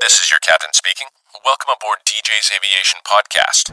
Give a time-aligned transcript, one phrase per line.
[0.00, 1.08] This is your captain speaking.
[1.44, 3.68] Welcome aboard DJ's Aviation Podcast.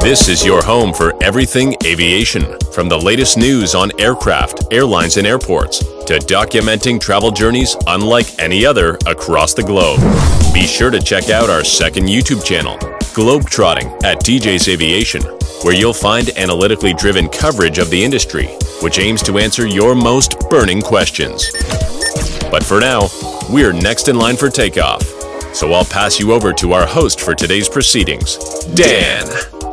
[0.00, 5.26] This is your home for everything aviation, from the latest news on aircraft, airlines, and
[5.26, 9.98] airports, to documenting travel journeys unlike any other across the globe.
[10.54, 12.76] Be sure to check out our second YouTube channel,
[13.16, 15.22] Globetrotting at DJ's Aviation,
[15.64, 18.46] where you'll find analytically driven coverage of the industry,
[18.80, 21.50] which aims to answer your most burning questions.
[22.50, 23.08] But for now,
[23.50, 25.02] we're next in line for takeoff.
[25.54, 28.36] So I'll pass you over to our host for today's proceedings,
[28.74, 29.67] Dan.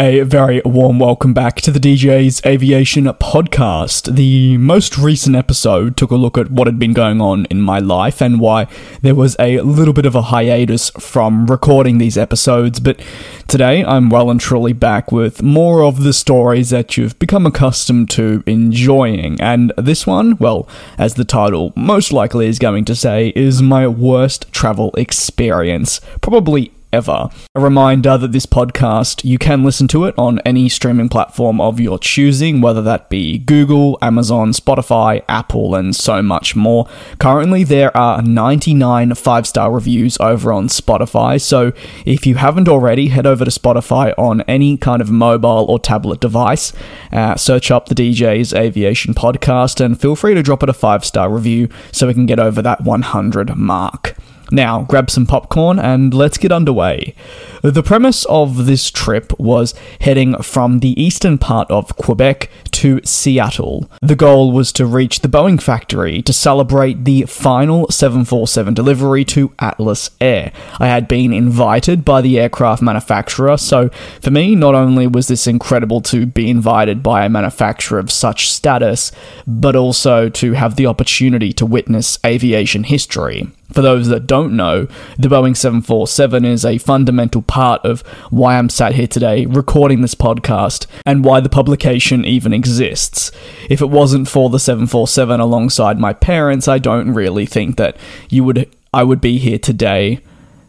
[0.00, 4.14] A very warm welcome back to the DJ's Aviation Podcast.
[4.14, 7.80] The most recent episode took a look at what had been going on in my
[7.80, 8.66] life and why
[9.02, 12.98] there was a little bit of a hiatus from recording these episodes, but
[13.46, 18.08] today I'm well and truly back with more of the stories that you've become accustomed
[18.12, 19.38] to enjoying.
[19.38, 23.86] And this one, well, as the title most likely is going to say, is my
[23.86, 26.00] worst travel experience.
[26.22, 27.28] Probably ever.
[27.54, 31.80] A reminder that this podcast, you can listen to it on any streaming platform of
[31.80, 36.88] your choosing, whether that be Google, Amazon, Spotify, Apple, and so much more.
[37.18, 41.72] Currently, there are 99 five star reviews over on Spotify, so
[42.04, 46.20] if you haven't already, head over to Spotify on any kind of mobile or tablet
[46.20, 46.72] device,
[47.12, 51.04] uh, search up the DJ's Aviation Podcast, and feel free to drop it a five
[51.04, 54.16] star review so we can get over that 100 mark.
[54.50, 57.14] Now, grab some popcorn and let's get underway.
[57.62, 63.90] The premise of this trip was heading from the eastern part of Quebec to Seattle.
[64.00, 69.52] The goal was to reach the Boeing factory to celebrate the final 747 delivery to
[69.58, 70.52] Atlas Air.
[70.78, 73.90] I had been invited by the aircraft manufacturer, so
[74.22, 78.50] for me, not only was this incredible to be invited by a manufacturer of such
[78.50, 79.12] status,
[79.46, 83.48] but also to have the opportunity to witness aviation history.
[83.72, 84.86] For those that don't know,
[85.18, 88.00] the Boeing 747 is a fundamental part of
[88.30, 93.30] why I'm sat here today recording this podcast and why the publication even exists.
[93.68, 97.96] If it wasn't for the 747 alongside my parents, I don't really think that
[98.28, 100.20] you would I would be here today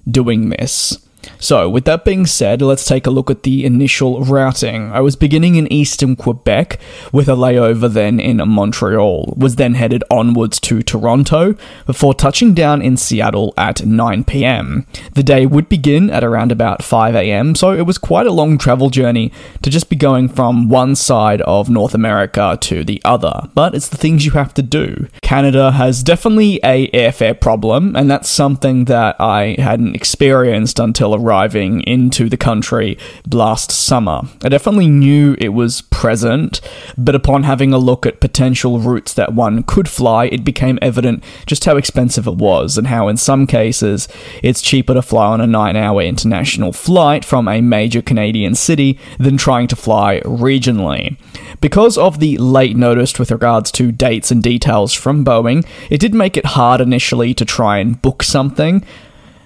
[0.10, 0.98] doing this.
[1.40, 4.92] So, with that being said, let's take a look at the initial routing.
[4.92, 6.80] I was beginning in eastern Quebec
[7.12, 11.56] with a layover then in Montreal, was then headed onwards to Toronto
[11.86, 14.86] before touching down in Seattle at 9 pm.
[15.14, 18.58] The day would begin at around about 5 am, so it was quite a long
[18.58, 19.32] travel journey
[19.62, 23.90] to just be going from one side of North America to the other, but it's
[23.90, 25.08] the things you have to do.
[25.22, 31.82] Canada has definitely a airfare problem, and that's something that I hadn't experienced until arriving
[31.82, 32.98] into the country
[33.32, 34.22] last summer.
[34.44, 36.62] I definitely knew it was present,
[36.98, 41.24] but upon having a look at potential routes that one could fly, it became evident
[41.46, 44.08] just how expensive it was, and how in some cases
[44.42, 48.98] it's cheaper to fly on a nine hour international flight from a major Canadian city
[49.20, 51.18] than trying to fly regionally.
[51.60, 56.14] Because of the late notice with regards to dates and details from Boeing, it did
[56.14, 58.84] make it hard initially to try and book something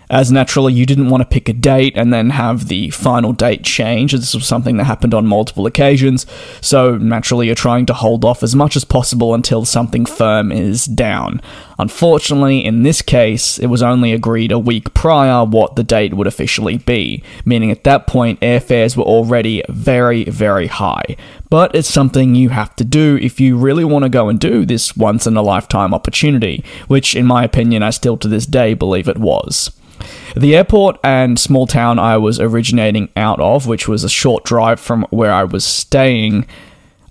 [0.10, 3.64] as naturally you didn't want to pick a date and then have the final date
[3.64, 4.12] change.
[4.12, 6.26] This was something that happened on multiple occasions,
[6.62, 10.86] so naturally you're trying to hold off as much as possible until something firm is
[10.86, 11.42] down.
[11.78, 16.28] Unfortunately, in this case, it was only agreed a week prior what the date would
[16.28, 21.18] officially be, meaning at that point airfares were already very, very high.
[21.50, 24.66] But it's something you have to do if you really want to go and do
[24.66, 28.74] this once in a lifetime opportunity, which, in my opinion, I still to this day
[28.74, 29.72] believe it was.
[30.36, 34.82] The airport and small town I was originating out of, which was a short drive
[34.82, 36.46] from where I was staying,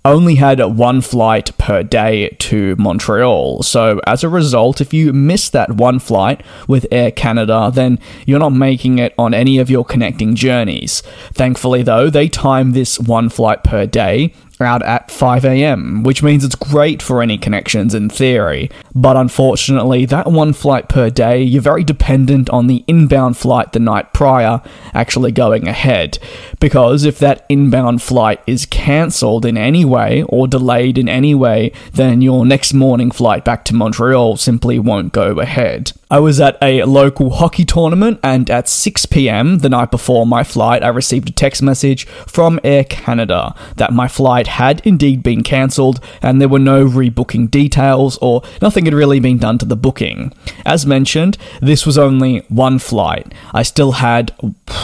[0.05, 3.63] only had one flight per day to Montreal.
[3.63, 8.39] So, as a result, if you miss that one flight with Air Canada, then you're
[8.39, 11.01] not making it on any of your connecting journeys.
[11.33, 16.45] Thankfully, though, they time this one flight per day out at 5 a.m., which means
[16.45, 18.71] it's great for any connections in theory.
[18.95, 23.81] But unfortunately, that one flight per day, you're very dependent on the inbound flight the
[23.81, 24.61] night prior
[24.93, 26.19] actually going ahead.
[26.61, 31.73] Because if that inbound flight is cancelled in any way or delayed in any way,
[31.93, 35.93] then your next morning flight back to Montreal simply won't go ahead.
[36.11, 40.45] I was at a local hockey tournament, and at 6 pm the night before my
[40.45, 45.23] flight, I received a text message from Air Canada that my flight flight had indeed
[45.23, 49.65] been cancelled, and there were no rebooking details or nothing had really been done to
[49.65, 50.33] the booking.
[50.65, 53.33] As mentioned, this was only one flight.
[53.53, 54.33] I still had,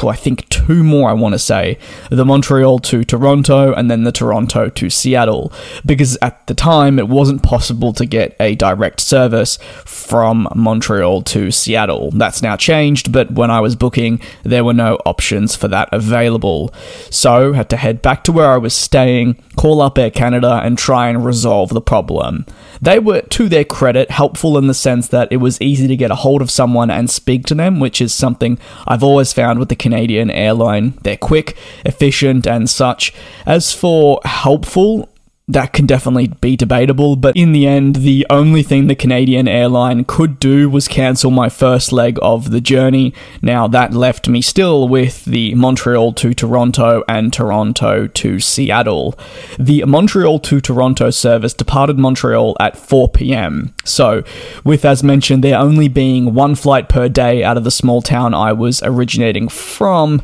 [0.02, 1.78] I think, two more, I want to say
[2.10, 5.52] the Montreal to Toronto and then the Toronto to Seattle,
[5.84, 11.50] because at the time it wasn't possible to get a direct service from Montreal to
[11.50, 12.10] Seattle.
[12.12, 16.72] That's now changed, but when I was booking, there were no options for that available.
[17.10, 20.78] So, had to head back to where I was staying, call up Air Canada, and
[20.78, 22.46] try and resolve the problem.
[22.80, 26.10] They were, to their credit, helpful in the sense that it was easy to get
[26.10, 29.68] a hold of someone and speak to them, which is something I've always found with
[29.68, 30.94] the Canadian airline.
[31.02, 33.12] They're quick, efficient, and such.
[33.44, 35.08] As for helpful,
[35.52, 40.04] that can definitely be debatable, but in the end, the only thing the Canadian airline
[40.04, 43.12] could do was cancel my first leg of the journey.
[43.42, 49.18] Now, that left me still with the Montreal to Toronto and Toronto to Seattle.
[49.58, 53.74] The Montreal to Toronto service departed Montreal at 4 pm.
[53.84, 54.22] So,
[54.64, 58.34] with as mentioned, there only being one flight per day out of the small town
[58.34, 60.22] I was originating from,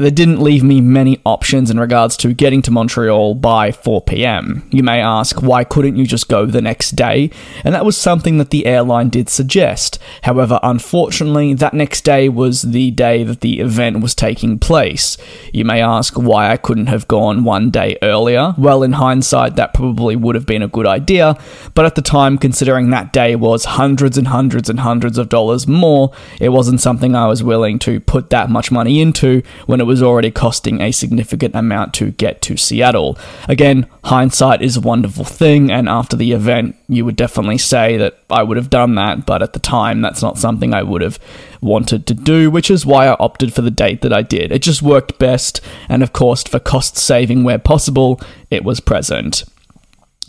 [0.00, 4.66] that didn't leave me many options in regards to getting to Montreal by 4 pm.
[4.70, 7.30] You may ask, why couldn't you just go the next day?
[7.64, 9.98] And that was something that the airline did suggest.
[10.22, 15.18] However, unfortunately, that next day was the day that the event was taking place.
[15.52, 18.54] You may ask why I couldn't have gone one day earlier.
[18.56, 21.36] Well, in hindsight, that probably would have been a good idea,
[21.74, 25.66] but at the time, considering that day was hundreds and hundreds and hundreds of dollars
[25.66, 26.10] more,
[26.40, 30.04] it wasn't something I was willing to put that much money into when it was
[30.04, 33.18] already costing a significant amount to get to Seattle.
[33.48, 38.20] Again, hindsight is a wonderful thing, and after the event, you would definitely say that
[38.30, 41.18] I would have done that, but at the time, that's not something I would have
[41.60, 44.52] wanted to do, which is why I opted for the date that I did.
[44.52, 49.42] It just worked best, and of course, for cost saving where possible, it was present.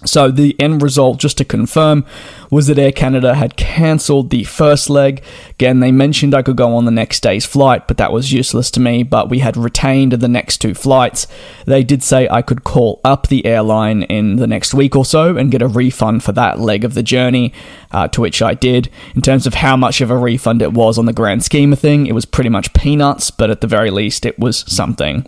[0.04, 2.06] So the end result, just to confirm,
[2.50, 5.24] was that Air Canada had cancelled the first leg.
[5.52, 8.72] Again, they mentioned I could go on the next day's flight, but that was useless
[8.72, 9.04] to me.
[9.04, 11.28] But we had retained the next two flights.
[11.66, 15.38] They did say I could call up the airline in the next week or so
[15.38, 17.54] and get a refund for that leg of the journey,
[17.92, 18.90] uh, to which I did.
[19.14, 21.80] In terms of how much of a refund it was on the grand scheme of
[21.80, 25.28] thing, it was pretty much peanuts, but at the very least, it was something.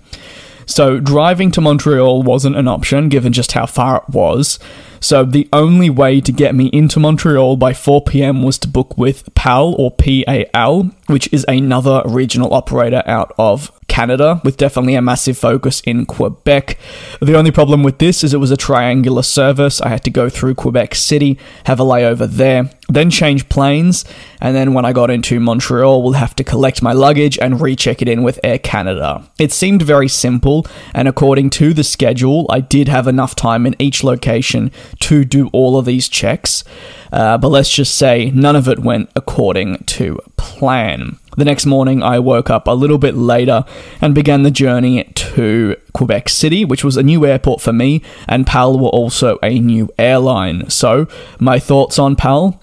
[0.65, 4.59] So driving to Montreal wasn't an option given just how far it was.
[4.99, 8.97] So the only way to get me into Montreal by 4 pm was to book
[8.97, 15.03] with PAL or PAL, which is another regional operator out of Canada, with definitely a
[15.03, 16.79] massive focus in Quebec.
[17.21, 19.81] The only problem with this is it was a triangular service.
[19.81, 24.03] I had to go through Quebec City, have a layover there, then change planes,
[24.41, 28.01] and then when I got into Montreal, we'll have to collect my luggage and recheck
[28.01, 29.29] it in with Air Canada.
[29.37, 33.75] It seemed very simple, and according to the schedule, I did have enough time in
[33.77, 36.63] each location to do all of these checks.
[37.11, 41.19] Uh, but let's just say none of it went according to plan.
[41.35, 43.65] The next morning, I woke up a little bit later
[44.01, 48.45] and began the journey to Quebec City, which was a new airport for me, and
[48.45, 50.69] PAL were also a new airline.
[50.69, 51.07] So,
[51.39, 52.59] my thoughts on PAL?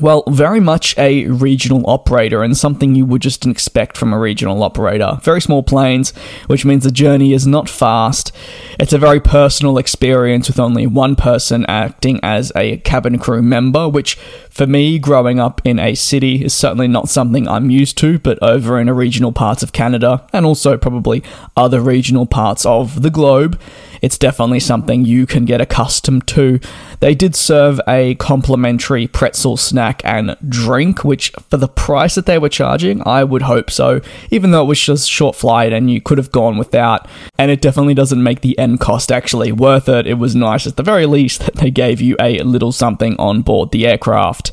[0.00, 4.62] Well, very much a regional operator and something you would just expect from a regional
[4.62, 5.18] operator.
[5.22, 6.16] Very small planes,
[6.46, 8.32] which means the journey is not fast.
[8.80, 13.86] It's a very personal experience with only one person acting as a cabin crew member,
[13.86, 14.16] which
[14.48, 18.38] for me, growing up in a city is certainly not something I'm used to, but
[18.42, 21.22] over in a regional parts of Canada and also probably
[21.56, 23.58] other regional parts of the globe,
[24.02, 26.60] it's definitely something you can get accustomed to.
[27.00, 32.38] They did serve a complimentary pretzel snack and drink, which for the price that they
[32.38, 36.00] were charging, I would hope so, even though it was just short flight and you
[36.00, 37.08] could have gone without.
[37.38, 40.06] And it definitely doesn't make the end cost actually worth it.
[40.06, 43.42] It was nice at the very least that they gave you a little something on
[43.42, 44.52] board the aircraft.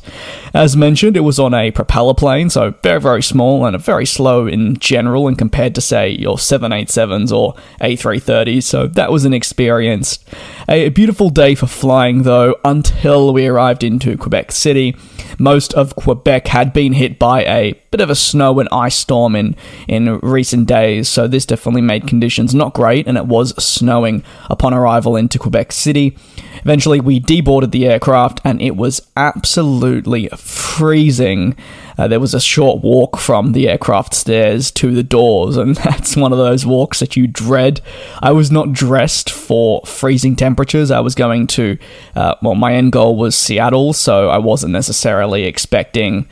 [0.52, 4.46] As mentioned, it was on a propeller plane, so very, very small and very slow
[4.46, 10.18] in general and compared to, say, your 787s or A330s, so that was an experience.
[10.68, 14.96] A beautiful day for flying, though, until we arrived into Quebec City.
[15.38, 19.34] Most of Quebec had been hit by a bit of a snow and ice storm
[19.34, 19.56] in,
[19.88, 24.74] in recent days, so this definitely made conditions not great, and it was snowing upon
[24.74, 26.16] arrival into Quebec City.
[26.62, 31.56] Eventually, we deboarded the aircraft, and it was absolutely freezing.
[31.98, 36.16] Uh, there was a short walk from the aircraft stairs to the doors, and that's
[36.16, 37.80] one of those walks that you dread.
[38.20, 40.90] I was not dressed for freezing temperatures.
[40.90, 41.78] I was going to,
[42.16, 46.28] uh, well, my end goal was Seattle, so I wasn't necessarily expecting.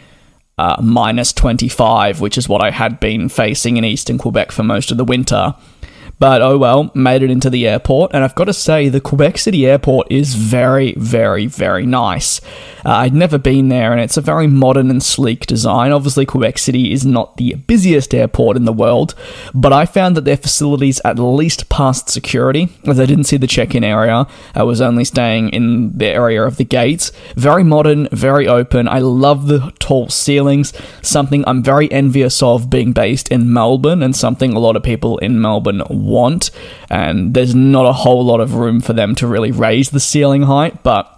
[0.61, 4.91] Uh, minus 25, which is what I had been facing in eastern Quebec for most
[4.91, 5.55] of the winter.
[6.19, 9.39] But oh well, made it into the airport, and I've got to say, the Quebec
[9.39, 12.41] City airport is very, very, very nice.
[12.85, 15.93] Uh, I'd never been there, and it's a very modern and sleek design.
[15.93, 19.15] Obviously, Quebec City is not the busiest airport in the world,
[19.55, 23.47] but I found that their facilities at least passed security, as I didn't see the
[23.47, 24.27] check in area.
[24.55, 27.13] I was only staying in the area of the gates.
[27.37, 28.89] Very modern, very open.
[28.89, 30.73] I love the tall ceilings,
[31.03, 35.19] something I'm very envious of being based in Melbourne, and something a lot of people
[35.19, 36.51] in Melbourne want,
[36.91, 40.43] and there's not a whole lot of room for them to really raise the ceiling
[40.43, 41.18] height, but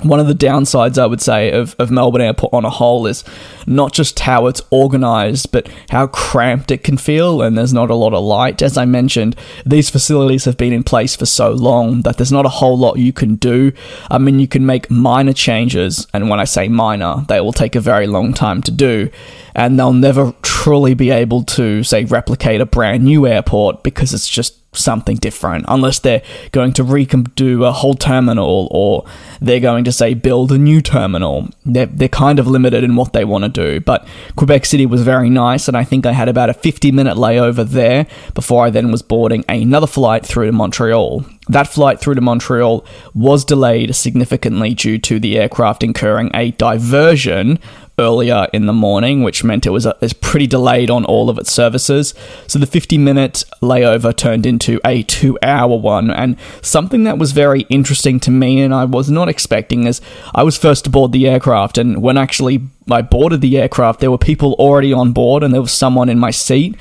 [0.00, 3.24] one of the downsides I would say of, of Melbourne Airport on a whole is
[3.66, 7.94] not just how it's organized, but how cramped it can feel, and there's not a
[7.94, 8.62] lot of light.
[8.62, 12.46] As I mentioned, these facilities have been in place for so long that there's not
[12.46, 13.72] a whole lot you can do.
[14.10, 17.76] I mean, you can make minor changes, and when I say minor, they will take
[17.76, 19.10] a very long time to do,
[19.54, 24.28] and they'll never truly be able to, say, replicate a brand new airport because it's
[24.28, 29.04] just something different unless they're going to redo a whole terminal or
[29.40, 31.48] they're going to say build a new terminal.
[31.64, 35.02] They're, they're kind of limited in what they want to do but quebec city was
[35.02, 38.70] very nice and i think i had about a 50 minute layover there before i
[38.70, 41.24] then was boarding another flight through to montreal.
[41.48, 47.58] That flight through to Montreal was delayed significantly due to the aircraft incurring a diversion
[47.98, 51.28] earlier in the morning, which meant it was, a, it was pretty delayed on all
[51.28, 52.14] of its services.
[52.46, 57.32] So the 50 minute layover turned into a two hour one, and something that was
[57.32, 60.00] very interesting to me and I was not expecting is
[60.34, 64.18] I was first aboard the aircraft, and when actually I boarded the aircraft, there were
[64.18, 66.76] people already on board, and there was someone in my seat.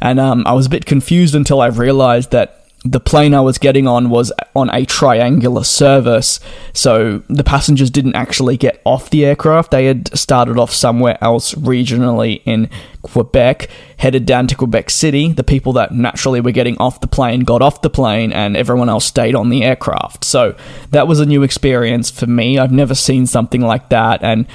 [0.00, 3.58] And um, I was a bit confused until I realized that the plane I was
[3.58, 6.40] getting on was on a triangular service,
[6.72, 9.70] so the passengers didn't actually get off the aircraft.
[9.70, 12.70] They had started off somewhere else regionally in
[13.02, 15.32] Quebec, headed down to Quebec City.
[15.32, 18.88] The people that naturally were getting off the plane got off the plane, and everyone
[18.88, 20.24] else stayed on the aircraft.
[20.24, 20.56] So
[20.90, 22.58] that was a new experience for me.
[22.58, 24.46] I've never seen something like that, and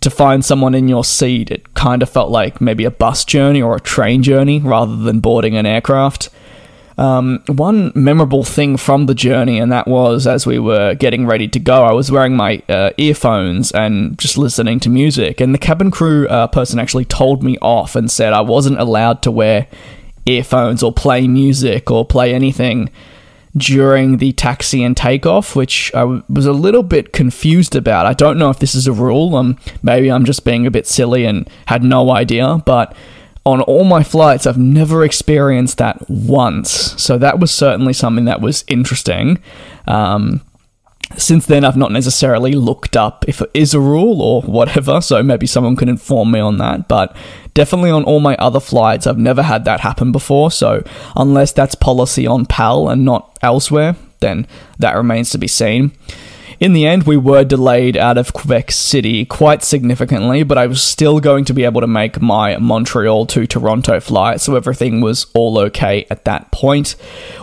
[0.00, 3.60] to find someone in your seat, it kind of felt like maybe a bus journey
[3.60, 6.30] or a train journey rather than boarding an aircraft
[6.98, 11.46] um, one memorable thing from the journey, and that was as we were getting ready
[11.46, 15.40] to go, I was wearing my uh, earphones and just listening to music.
[15.40, 19.22] And the cabin crew uh, person actually told me off and said I wasn't allowed
[19.22, 19.68] to wear
[20.26, 22.90] earphones or play music or play anything
[23.56, 28.06] during the taxi and takeoff, which I was a little bit confused about.
[28.06, 29.36] I don't know if this is a rule.
[29.36, 32.94] Um, maybe I'm just being a bit silly and had no idea, but
[33.44, 36.70] on all my flights, I've never experienced that once.
[37.02, 39.38] So that was certainly something that was interesting.
[39.86, 40.42] Um,
[41.16, 45.22] since then, I've not necessarily looked up if it is a rule or whatever, so
[45.22, 46.88] maybe someone can inform me on that.
[46.88, 47.16] But
[47.54, 50.50] definitely on all my other flights, I've never had that happen before.
[50.50, 50.82] So
[51.16, 54.46] unless that's policy on PAL and not elsewhere, then
[54.78, 55.92] that remains to be seen.
[56.60, 60.82] In the end, we were delayed out of Quebec City quite significantly, but I was
[60.82, 65.26] still going to be able to make my Montreal to Toronto flight, so everything was
[65.34, 66.96] all okay at that point.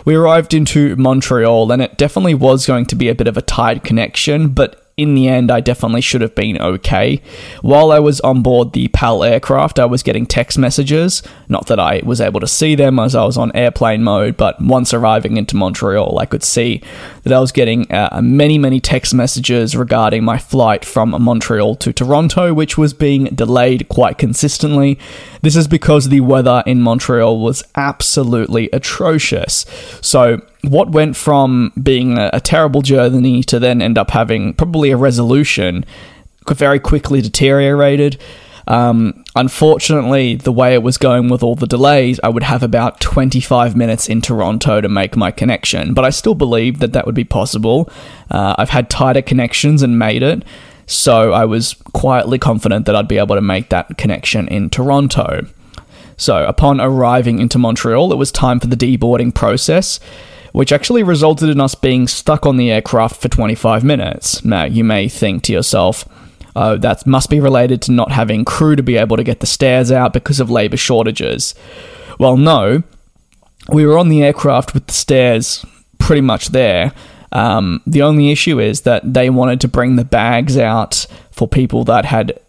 [0.04, 3.42] We arrived into Montreal, and it definitely was going to be a bit of a
[3.42, 7.20] tight connection, but in the end, I definitely should have been okay.
[7.60, 11.22] While I was on board the PAL aircraft, I was getting text messages.
[11.50, 14.58] Not that I was able to see them as I was on airplane mode, but
[14.58, 16.82] once arriving into Montreal, I could see
[17.24, 21.92] that I was getting uh, many, many text messages regarding my flight from Montreal to
[21.92, 24.98] Toronto, which was being delayed quite consistently.
[25.42, 29.66] This is because the weather in Montreal was absolutely atrocious.
[30.00, 34.90] So, what went from being a, a terrible journey to then end up having probably
[34.90, 35.84] a resolution
[36.48, 38.18] very quickly deteriorated.
[38.68, 43.00] Um, unfortunately, the way it was going with all the delays, I would have about
[43.00, 47.14] 25 minutes in Toronto to make my connection, but I still believe that that would
[47.14, 47.88] be possible.
[48.30, 50.44] Uh, I've had tighter connections and made it,
[50.86, 55.46] so I was quietly confident that I'd be able to make that connection in Toronto.
[56.16, 60.00] So, upon arriving into Montreal, it was time for the deboarding process
[60.56, 64.42] which actually resulted in us being stuck on the aircraft for 25 minutes.
[64.42, 66.08] Now, you may think to yourself,
[66.56, 69.46] uh, that must be related to not having crew to be able to get the
[69.46, 71.54] stairs out because of labour shortages.
[72.18, 72.82] Well, no.
[73.68, 75.62] We were on the aircraft with the stairs
[75.98, 76.94] pretty much there.
[77.32, 81.84] Um, the only issue is that they wanted to bring the bags out for people
[81.84, 82.40] that had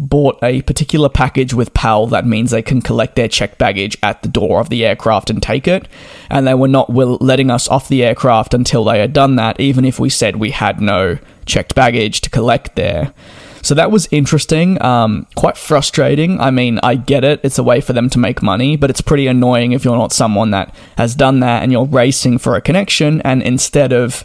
[0.00, 4.22] bought a particular package with PAL that means they can collect their checked baggage at
[4.22, 5.86] the door of the aircraft and take it.
[6.30, 9.60] And they were not will- letting us off the aircraft until they had done that,
[9.60, 13.12] even if we said we had no checked baggage to collect there.
[13.60, 16.40] So that was interesting, um, quite frustrating.
[16.40, 19.02] I mean, I get it, it's a way for them to make money, but it's
[19.02, 22.62] pretty annoying if you're not someone that has done that and you're racing for a
[22.62, 24.24] connection, and instead of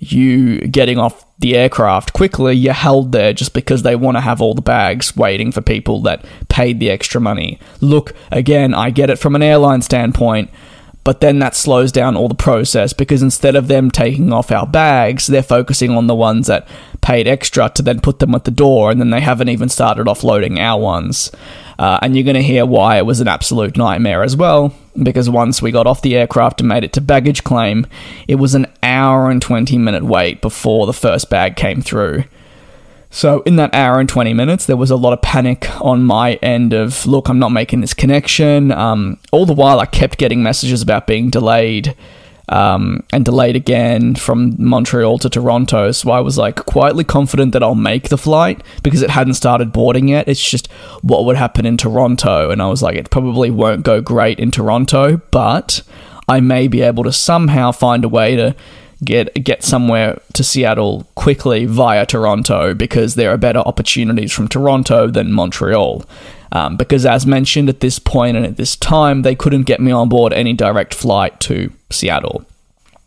[0.00, 4.40] you getting off the aircraft quickly, you're held there just because they want to have
[4.40, 7.60] all the bags waiting for people that paid the extra money.
[7.80, 10.50] Look, again, I get it from an airline standpoint
[11.02, 14.66] but then that slows down all the process because instead of them taking off our
[14.66, 16.68] bags, they're focusing on the ones that
[17.00, 20.06] paid extra to then put them at the door, and then they haven't even started
[20.06, 21.30] offloading our ones.
[21.80, 25.30] Uh, and you're going to hear why it was an absolute nightmare as well, because
[25.30, 27.86] once we got off the aircraft and made it to baggage claim,
[28.28, 32.24] it was an hour and 20 minute wait before the first bag came through.
[33.08, 36.34] So, in that hour and 20 minutes, there was a lot of panic on my
[36.34, 38.72] end of, look, I'm not making this connection.
[38.72, 41.96] Um, all the while, I kept getting messages about being delayed
[42.50, 45.92] um, and delayed again from Montreal to Toronto.
[45.92, 49.72] So, I was like quietly confident that I'll make the flight because it hadn't started
[49.72, 50.28] boarding yet.
[50.28, 52.50] It's just what would happen in Toronto.
[52.50, 55.82] And I was like, it probably won't go great in Toronto, but
[56.28, 58.54] I may be able to somehow find a way to
[59.04, 65.08] get get somewhere to Seattle quickly via Toronto because there are better opportunities from Toronto
[65.08, 66.04] than Montreal.
[66.52, 69.92] Um, because as mentioned at this point and at this time, they couldn't get me
[69.92, 72.44] on board any direct flight to Seattle.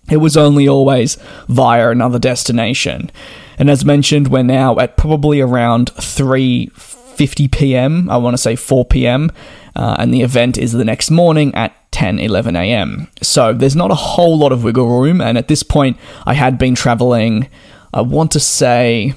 [0.10, 3.10] It was only always via another destination.
[3.58, 8.10] And as mentioned, we're now at probably around 3:50 p.m.
[8.10, 9.32] I want to say 4 p.m.
[9.76, 13.08] Uh, and the event is the next morning at 10, 11 a.m.
[13.22, 15.22] So there's not a whole lot of wiggle room.
[15.22, 17.48] And at this point, I had been traveling,
[17.94, 19.14] I want to say,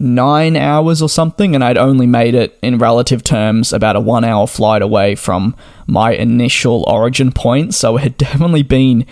[0.00, 4.24] nine hours or something, and I'd only made it in relative terms about a one
[4.24, 5.54] hour flight away from
[5.86, 7.74] my initial origin point.
[7.74, 9.06] So it had definitely been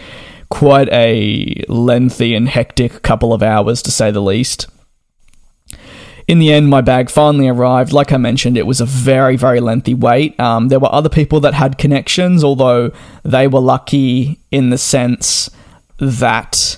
[0.48, 4.66] quite a lengthy and hectic couple of hours, to say the least
[6.28, 7.94] in the end, my bag finally arrived.
[7.94, 10.38] Like I mentioned, it was a very, very lengthy wait.
[10.38, 12.92] Um, there were other people that had connections, although
[13.22, 15.48] they were lucky in the sense
[15.96, 16.76] that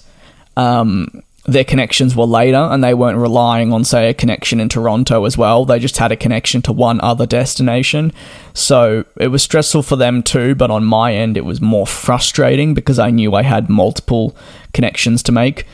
[0.57, 5.25] um, their connections were later and they weren't relying on, say, a connection in Toronto
[5.25, 5.65] as well.
[5.65, 8.13] They just had a connection to one other destination.
[8.55, 12.75] So it was stressful for them too, but on my end, it was more frustrating
[12.75, 14.37] because I knew I had multiple
[14.73, 15.67] connections to make.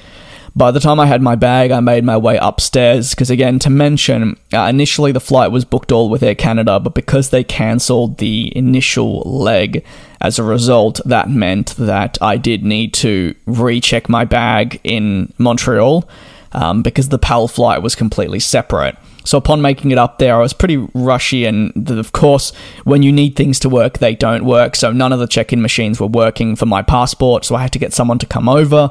[0.56, 3.68] By the time I had my bag, I made my way upstairs because, again, to
[3.68, 8.16] mention, uh, initially the flight was booked all with Air Canada, but because they cancelled
[8.16, 9.84] the initial leg,
[10.18, 16.08] as a result, that meant that I did need to recheck my bag in Montreal
[16.52, 18.96] um, because the PAL flight was completely separate.
[19.24, 22.52] So upon making it up there, I was pretty rushy, and of course,
[22.84, 24.74] when you need things to work, they don't work.
[24.74, 27.78] So none of the check-in machines were working for my passport, so I had to
[27.78, 28.90] get someone to come over.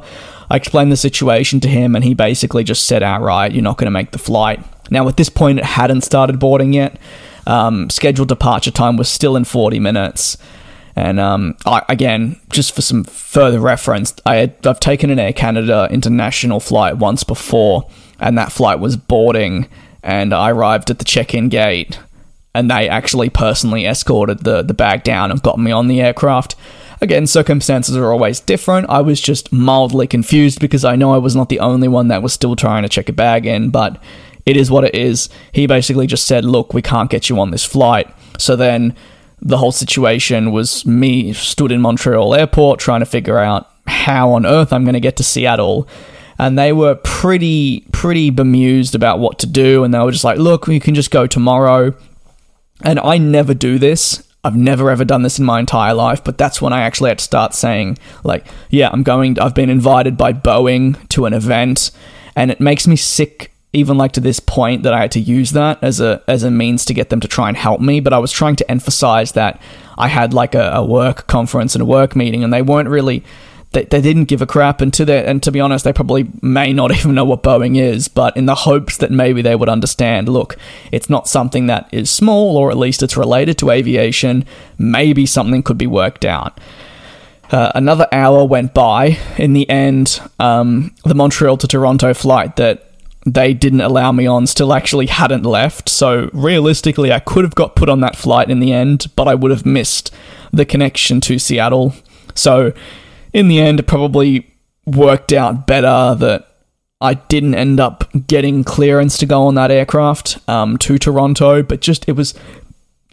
[0.50, 3.88] I explained the situation to him, and he basically just said outright, "You're not going
[3.88, 6.98] to make the flight." Now, at this point, it hadn't started boarding yet.
[7.48, 10.38] Um, scheduled departure time was still in 40 minutes.
[10.96, 15.34] And um, I, again, just for some further reference, I had, I've taken an Air
[15.34, 19.68] Canada international flight once before, and that flight was boarding
[20.06, 22.00] and I arrived at the check-in gate,
[22.54, 26.56] and they actually personally escorted the the bag down and got me on the aircraft.
[27.02, 28.90] Again, circumstances are always different.
[28.90, 32.24] I was just mildly confused because I know I was not the only one that
[32.24, 34.02] was still trying to check a bag in, but
[34.46, 35.30] it is what it is.
[35.52, 38.96] He basically just said, "Look, we can't get you on this flight." So then
[39.42, 44.46] the whole situation was me stood in Montreal airport trying to figure out how on
[44.46, 45.88] earth I'm going to get to Seattle
[46.38, 50.38] and they were pretty pretty bemused about what to do and they were just like
[50.38, 51.94] look you can just go tomorrow
[52.84, 56.38] and i never do this i've never ever done this in my entire life but
[56.38, 60.16] that's when i actually had to start saying like yeah i'm going i've been invited
[60.16, 61.92] by boeing to an event
[62.36, 65.52] and it makes me sick even like to this point that I had to use
[65.52, 68.00] that as a as a means to get them to try and help me.
[68.00, 69.62] But I was trying to emphasize that
[69.98, 73.24] I had like a, a work conference and a work meeting, and they weren't really
[73.76, 76.28] they, they didn't give a crap and to their, and to be honest they probably
[76.42, 79.70] may not even know what boeing is but in the hopes that maybe they would
[79.70, 80.58] understand look
[80.92, 84.44] it's not something that is small or at least it's related to aviation
[84.80, 86.60] maybe something could be worked out
[87.52, 89.18] uh, another hour went by.
[89.38, 92.92] In the end, um, the Montreal to Toronto flight that
[93.26, 95.90] they didn't allow me on still actually hadn't left.
[95.90, 99.36] So realistically, I could have got put on that flight in the end, but I
[99.36, 100.12] would have missed
[100.52, 101.96] the connection to Seattle.
[102.36, 102.74] So
[103.36, 104.50] in the end, it probably
[104.86, 106.48] worked out better that
[107.02, 111.82] I didn't end up getting clearance to go on that aircraft um, to Toronto, but
[111.82, 112.34] just it was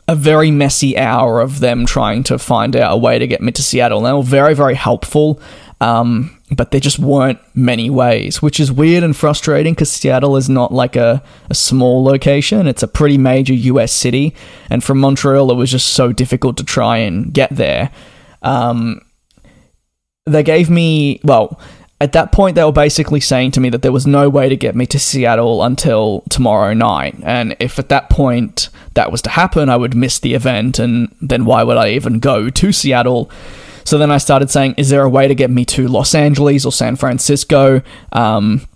[0.06, 3.50] a very messy hour of them trying to find out a way to get me
[3.50, 4.02] to Seattle.
[4.02, 5.40] They were very, very helpful.
[5.80, 10.48] Um, but there just weren't many ways, which is weird and frustrating because Seattle is
[10.48, 12.68] not like a, a small location.
[12.68, 14.36] It's a pretty major US city.
[14.70, 17.90] And from Montreal, it was just so difficult to try and get there.
[18.42, 19.00] Um,
[20.26, 21.60] they gave me, well,
[22.00, 24.56] at that point, they were basically saying to me that there was no way to
[24.56, 27.14] get me to Seattle until tomorrow night.
[27.22, 30.80] And if at that point that was to happen, I would miss the event.
[30.80, 33.30] And then why would I even go to Seattle?
[33.84, 36.64] So then I started saying, is there a way to get me to Los Angeles
[36.64, 37.82] or San Francisco?
[38.10, 38.66] Um,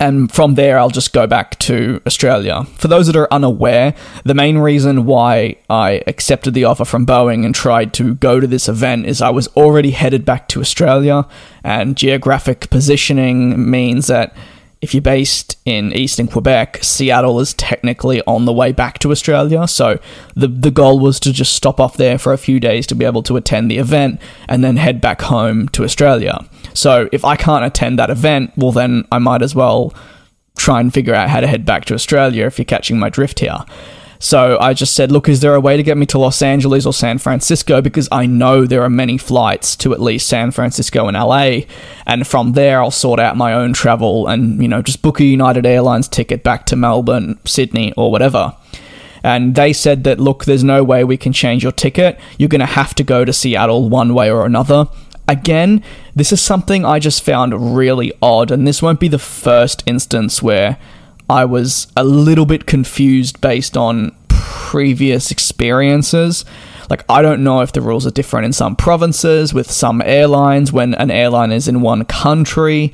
[0.00, 2.64] and from there, I'll just go back to Australia.
[2.76, 7.44] For those that are unaware, the main reason why I accepted the offer from Boeing
[7.44, 11.26] and tried to go to this event is I was already headed back to Australia,
[11.62, 14.36] and geographic positioning means that
[14.84, 19.66] if you're based in eastern Quebec, Seattle is technically on the way back to Australia.
[19.66, 19.98] So
[20.36, 23.06] the the goal was to just stop off there for a few days to be
[23.06, 26.46] able to attend the event and then head back home to Australia.
[26.74, 29.94] So if I can't attend that event, well then I might as well
[30.58, 33.40] try and figure out how to head back to Australia if you're catching my drift
[33.40, 33.60] here.
[34.18, 36.86] So I just said, look, is there a way to get me to Los Angeles
[36.86, 37.80] or San Francisco?
[37.82, 41.66] Because I know there are many flights to at least San Francisco and LA.
[42.06, 45.24] And from there, I'll sort out my own travel and, you know, just book a
[45.24, 48.56] United Airlines ticket back to Melbourne, Sydney, or whatever.
[49.22, 52.20] And they said that, look, there's no way we can change your ticket.
[52.38, 54.86] You're going to have to go to Seattle one way or another.
[55.26, 55.82] Again,
[56.14, 60.42] this is something I just found really odd, and this won't be the first instance
[60.42, 60.76] where
[61.28, 66.44] I was a little bit confused based on previous experiences.
[66.90, 70.72] Like, I don't know if the rules are different in some provinces with some airlines
[70.72, 72.92] when an airline is in one country.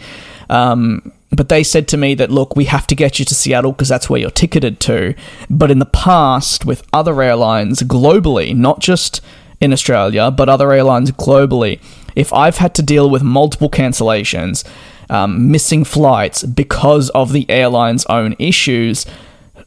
[0.49, 3.73] Um, but they said to me that, look, we have to get you to Seattle
[3.73, 5.14] because that's where you're ticketed to.
[5.49, 9.21] But in the past, with other airlines globally, not just
[9.61, 11.81] in Australia, but other airlines globally,
[12.16, 14.64] if I've had to deal with multiple cancellations,
[15.11, 19.05] um, missing flights because of the airline's own issues,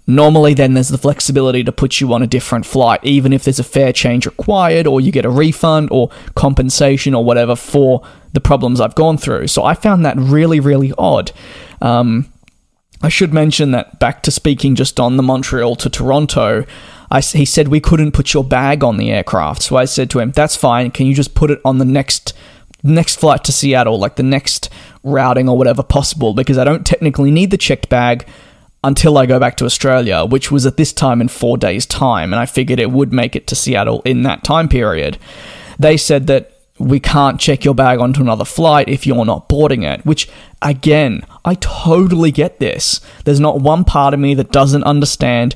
[0.08, 3.60] normally then there's the flexibility to put you on a different flight, even if there's
[3.60, 8.01] a fare change required, or you get a refund or compensation or whatever for
[8.32, 9.47] the problems I've gone through.
[9.47, 11.32] So I found that really, really odd.
[11.82, 12.32] Um,
[13.01, 16.65] I should mention that back to speaking just on the Montreal to Toronto,
[17.12, 19.62] I, he said we couldn't put your bag on the aircraft.
[19.62, 20.89] So I said to him, that's fine.
[20.89, 22.34] Can you just put it on the next
[22.84, 24.69] next flight to Seattle, like the next
[25.04, 28.26] routing or whatever possible, because I don't technically need the checked bag
[28.84, 32.34] until I go back to Australia, which was at this time in four days' time,
[32.34, 35.18] and I figured it would make it to Seattle in that time period.
[35.80, 39.84] They said that we can't check your bag onto another flight if you're not boarding
[39.84, 40.28] it, which,
[40.62, 43.00] again, I totally get this.
[43.26, 45.56] There's not one part of me that doesn't understand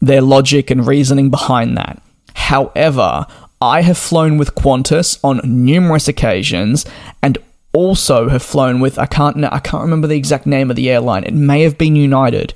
[0.00, 2.02] their logic and reasoning behind that.
[2.34, 3.26] However,
[3.60, 6.84] I have flown with Qantas on numerous occasions
[7.22, 7.38] and
[7.74, 11.24] also have flown with I can't I can't remember the exact name of the airline.
[11.24, 12.54] It may have been United.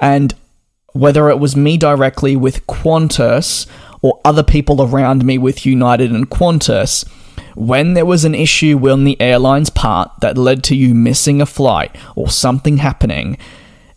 [0.00, 0.34] And
[0.92, 3.66] whether it was me directly with Qantas
[4.02, 7.08] or other people around me with United and Qantas,
[7.54, 11.46] when there was an issue on the airline's part that led to you missing a
[11.46, 13.38] flight or something happening,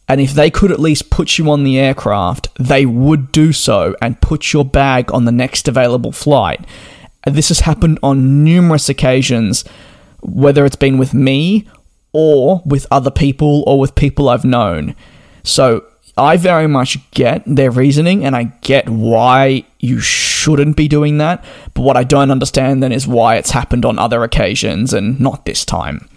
[0.07, 3.95] and if they could at least put you on the aircraft, they would do so
[4.01, 6.65] and put your bag on the next available flight.
[7.25, 9.65] This has happened on numerous occasions,
[10.27, 11.67] whether it's been with me
[12.13, 14.95] or with other people or with people I've known.
[15.43, 15.85] So
[16.17, 21.43] I very much get their reasoning and I get why you shouldn't be doing that.
[21.73, 25.45] But what I don't understand then is why it's happened on other occasions and not
[25.45, 26.07] this time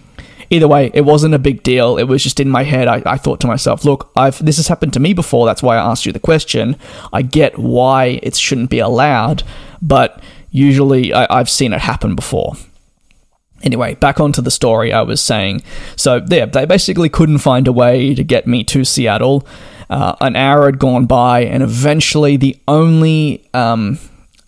[0.51, 1.97] either way, it wasn't a big deal.
[1.97, 2.89] It was just in my head.
[2.89, 5.47] I, I thought to myself, look, I've this has happened to me before.
[5.47, 6.77] That's why I asked you the question.
[7.13, 9.45] I get why it shouldn't be allowed,
[9.81, 10.21] but
[10.51, 12.55] usually I, I've seen it happen before.
[13.63, 15.63] Anyway, back onto the story I was saying.
[15.97, 19.47] So, yeah, they basically couldn't find a way to get me to Seattle.
[19.89, 23.99] Uh, an hour had gone by, and eventually the only um,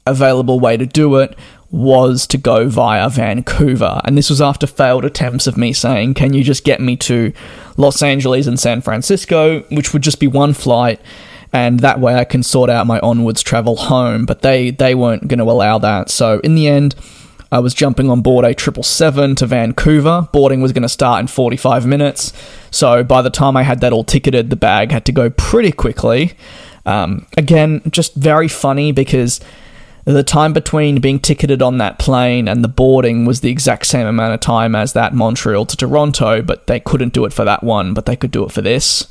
[0.06, 1.36] available way to do it
[1.70, 4.00] was to go via Vancouver.
[4.04, 7.32] And this was after failed attempts of me saying, Can you just get me to
[7.76, 11.00] Los Angeles and San Francisco, which would just be one flight.
[11.52, 14.26] And that way I can sort out my onwards travel home.
[14.26, 16.10] But they, they weren't going to allow that.
[16.10, 16.94] So in the end,
[17.52, 20.28] I was jumping on board a 777 to Vancouver.
[20.32, 22.32] Boarding was going to start in 45 minutes.
[22.70, 25.70] So by the time I had that all ticketed, the bag had to go pretty
[25.70, 26.32] quickly.
[26.86, 29.38] Um, again, just very funny because
[30.06, 34.06] the time between being ticketed on that plane and the boarding was the exact same
[34.06, 37.62] amount of time as that Montreal to Toronto, but they couldn't do it for that
[37.62, 39.06] one, but they could do it for this.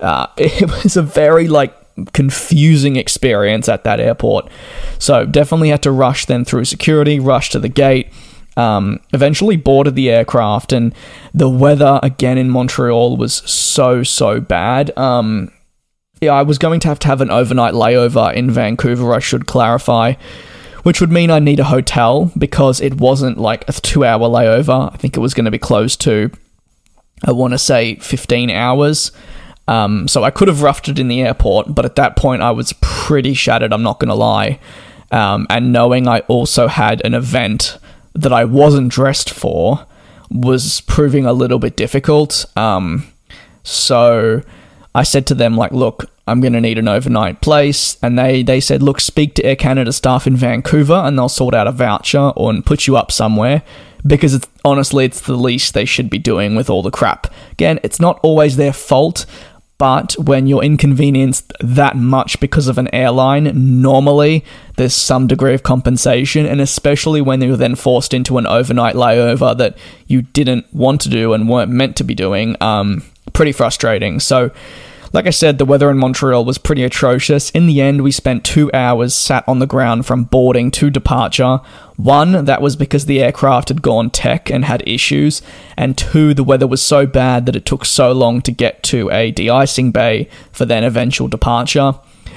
[0.00, 1.74] Uh, it was a very like
[2.06, 4.50] confusing experience at that airport.
[4.98, 8.12] So definitely had to rush then through security, rush to the gate.
[8.56, 10.92] Um, eventually boarded the aircraft, and
[11.32, 14.90] the weather again in Montreal was so so bad.
[14.98, 15.52] Um,
[16.20, 19.14] yeah, I was going to have to have an overnight layover in Vancouver.
[19.14, 20.14] I should clarify,
[20.82, 24.92] which would mean I need a hotel because it wasn't like a two-hour layover.
[24.92, 26.32] I think it was going to be close to,
[27.24, 29.12] I want to say, fifteen hours.
[29.68, 32.50] Um, so I could have roughed it in the airport, but at that point I
[32.50, 33.72] was pretty shattered.
[33.72, 34.58] I'm not going to lie.
[35.10, 37.78] Um, and knowing I also had an event
[38.14, 39.86] that I wasn't dressed for
[40.30, 42.46] was proving a little bit difficult.
[42.56, 43.06] Um,
[43.62, 44.42] so
[44.94, 47.96] I said to them, like, look, I'm going to need an overnight place.
[48.02, 51.54] And they, they said, look, speak to Air Canada staff in Vancouver and they'll sort
[51.54, 53.62] out a voucher or and put you up somewhere
[54.06, 57.32] because it's honestly, it's the least they should be doing with all the crap.
[57.52, 59.26] Again, it's not always their fault.
[59.78, 64.44] But when you're inconvenienced that much because of an airline, normally
[64.76, 69.56] there's some degree of compensation, and especially when you're then forced into an overnight layover
[69.56, 74.18] that you didn't want to do and weren't meant to be doing, um, pretty frustrating.
[74.18, 74.50] So
[75.12, 77.50] like I said, the weather in Montreal was pretty atrocious.
[77.50, 81.60] In the end, we spent two hours sat on the ground from boarding to departure.
[81.98, 85.42] One, that was because the aircraft had gone tech and had issues,
[85.76, 89.10] and two, the weather was so bad that it took so long to get to
[89.10, 91.94] a de icing bay for then eventual departure.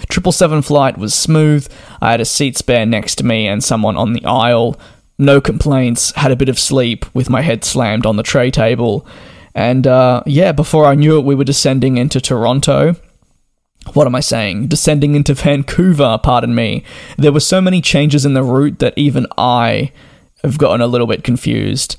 [0.10, 1.71] 777 flight was smooth.
[2.02, 4.80] I had a seat spare next to me and someone on the aisle.
[5.19, 9.06] No complaints, had a bit of sleep with my head slammed on the tray table.
[9.54, 12.95] And uh, yeah, before I knew it, we were descending into Toronto.
[13.94, 14.67] What am I saying?
[14.67, 16.84] Descending into Vancouver, pardon me.
[17.17, 19.91] There were so many changes in the route that even I
[20.44, 21.98] have gotten a little bit confused.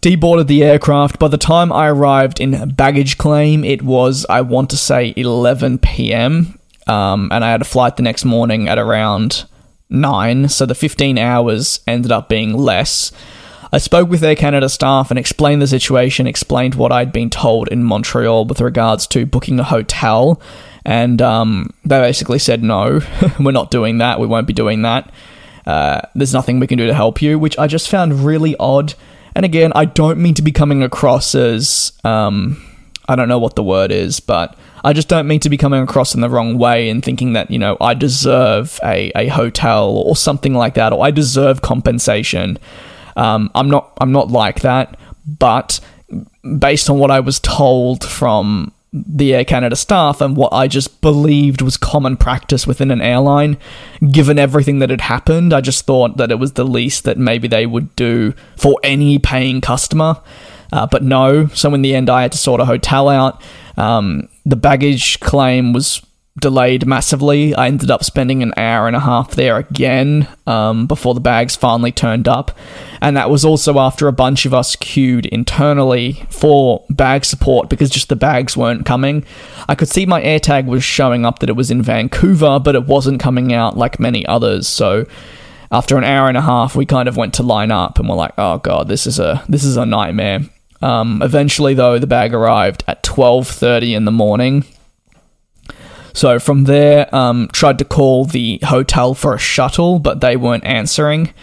[0.00, 1.18] Deboarded the aircraft.
[1.18, 5.78] By the time I arrived in baggage claim, it was, I want to say, 11
[5.78, 6.58] p.m.
[6.86, 9.46] Um, and I had a flight the next morning at around
[9.90, 13.12] 9, so the 15 hours ended up being less.
[13.72, 17.68] I spoke with Air Canada staff and explained the situation, explained what I'd been told
[17.68, 20.40] in Montreal with regards to booking a hotel,
[20.84, 23.00] and um, they basically said, no,
[23.40, 25.12] we're not doing that, we won't be doing that.
[25.66, 28.94] Uh, there's nothing we can do to help you, which I just found really odd.
[29.34, 32.62] And again, I don't mean to be coming across as, um,
[33.08, 35.82] I don't know what the word is, but I just don't mean to be coming
[35.82, 39.88] across in the wrong way and thinking that, you know, I deserve a, a hotel
[39.88, 42.58] or something like that, or I deserve compensation.
[43.16, 45.80] Um, I'm not I'm not like that, but
[46.58, 51.00] based on what I was told from the Air Canada staff and what I just
[51.00, 53.58] believed was common practice within an airline,
[54.12, 57.48] given everything that had happened, I just thought that it was the least that maybe
[57.48, 60.20] they would do for any paying customer.
[60.72, 63.42] Uh, but no, so in the end, I had to sort a hotel out.
[63.76, 66.00] Um, the baggage claim was
[66.40, 67.54] delayed massively.
[67.54, 71.54] I ended up spending an hour and a half there again um, before the bags
[71.54, 72.56] finally turned up.
[73.00, 77.88] And that was also after a bunch of us queued internally for bag support because
[77.88, 79.24] just the bags weren't coming.
[79.68, 82.86] I could see my AirTag was showing up that it was in Vancouver, but it
[82.86, 84.66] wasn't coming out like many others.
[84.66, 85.06] So
[85.70, 88.16] after an hour and a half, we kind of went to line up and we're
[88.16, 90.40] like, oh god, this is a this is a nightmare.
[90.82, 94.64] Um, eventually, though, the bag arrived at 12:30 in the morning
[96.14, 100.64] so from there, um, tried to call the hotel for a shuttle, but they weren't
[100.64, 101.34] answering.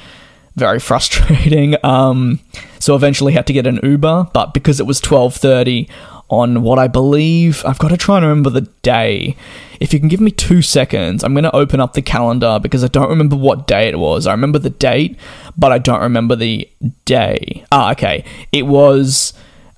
[0.55, 1.75] Very frustrating.
[1.85, 2.39] Um,
[2.79, 5.87] so eventually had to get an Uber, but because it was twelve thirty
[6.29, 9.35] on what I believe, I've got to try and remember the day.
[9.81, 12.85] If you can give me two seconds, I'm going to open up the calendar because
[12.85, 14.25] I don't remember what day it was.
[14.25, 15.17] I remember the date,
[15.57, 16.69] but I don't remember the
[17.03, 17.65] day.
[17.69, 18.23] Ah, okay.
[18.53, 19.33] It was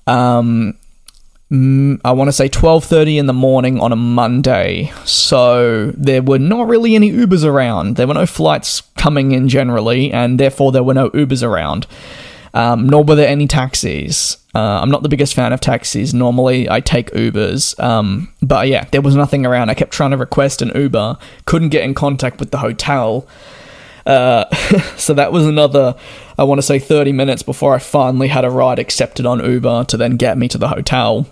[0.06, 0.78] um,
[1.52, 4.92] Mm, I want to say 12:30 in the morning on a Monday.
[5.04, 7.96] So there were not really any Ubers around.
[7.96, 11.86] There were no flights coming in generally, and therefore there were no Ubers around.
[12.54, 14.36] Um, nor were there any taxis.
[14.54, 16.14] Uh, I'm not the biggest fan of taxis.
[16.14, 17.78] Normally, I take Ubers.
[17.82, 19.70] Um, but yeah, there was nothing around.
[19.70, 23.26] I kept trying to request an Uber, couldn't get in contact with the hotel.
[24.06, 24.54] Uh,
[24.96, 25.96] so that was another,
[26.38, 29.84] I want to say, 30 minutes before I finally had a ride accepted on Uber
[29.84, 31.26] to then get me to the hotel.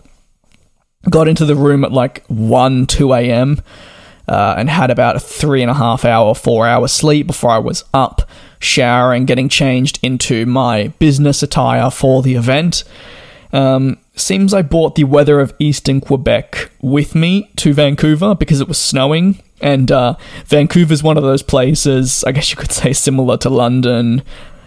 [1.10, 3.60] Got into the room at like 1, 2 a.m.
[4.28, 7.58] Uh, and had about a three and a half hour, four hour sleep before I
[7.58, 8.22] was up,
[8.60, 12.84] showering, getting changed into my business attire for the event.
[13.52, 18.68] Um, seems I brought the weather of eastern Quebec with me to Vancouver because it
[18.68, 19.42] was snowing.
[19.62, 24.22] And uh, Vancouver's one of those places, I guess you could say, similar to London,